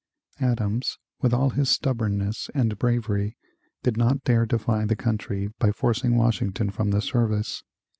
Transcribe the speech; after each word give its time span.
Adams, 0.39 0.97
with 1.21 1.31
all 1.31 1.51
his 1.51 1.69
stubbornness 1.69 2.49
and 2.55 2.79
bravery, 2.79 3.37
did 3.83 3.97
not 3.97 4.23
dare 4.23 4.47
defy 4.47 4.83
the 4.83 4.95
country 4.95 5.49
by 5.59 5.71
forcing 5.71 6.17
Washington 6.17 6.71
from 6.71 6.89
the 6.89 7.03
service. 7.03 7.61